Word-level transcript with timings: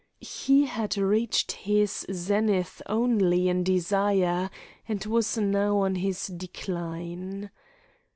He 0.43 0.65
had 0.65 0.97
reached 0.97 1.51
his 1.51 2.07
zenith 2.11 2.81
only 2.87 3.47
in 3.49 3.63
desire, 3.63 4.49
and 4.87 5.05
was 5.05 5.37
now 5.37 5.77
on 5.77 5.93
his 5.93 6.25
decline. 6.25 7.51